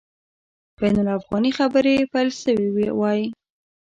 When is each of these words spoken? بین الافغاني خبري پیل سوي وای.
بین 0.79 0.95
الافغاني 1.03 1.51
خبري 1.57 1.95
پیل 2.11 2.29
سوي 2.43 2.67
وای. 2.99 3.21